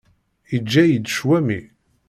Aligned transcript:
Yeǧǧa-yi-d 0.51 1.05
ccwami. 1.13 1.61